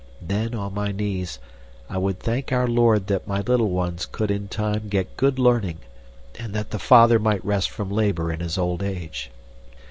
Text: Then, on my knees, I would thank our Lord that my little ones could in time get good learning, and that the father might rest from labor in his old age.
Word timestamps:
Then, 0.19 0.55
on 0.55 0.73
my 0.73 0.91
knees, 0.91 1.37
I 1.87 1.99
would 1.99 2.17
thank 2.19 2.51
our 2.51 2.67
Lord 2.67 3.05
that 3.05 3.27
my 3.27 3.41
little 3.41 3.69
ones 3.69 4.07
could 4.07 4.31
in 4.31 4.47
time 4.47 4.87
get 4.89 5.15
good 5.15 5.37
learning, 5.37 5.77
and 6.39 6.55
that 6.55 6.71
the 6.71 6.79
father 6.79 7.19
might 7.19 7.45
rest 7.45 7.69
from 7.69 7.91
labor 7.91 8.31
in 8.33 8.39
his 8.39 8.57
old 8.57 8.81
age. 8.81 9.29